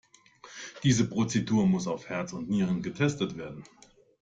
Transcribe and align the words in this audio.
Diese 0.81 1.07
Prozedur 1.07 1.67
muss 1.67 1.85
auf 1.85 2.09
Herz 2.09 2.33
und 2.33 2.49
Nieren 2.49 2.81
getestet 2.81 3.37
werden. 3.37 3.63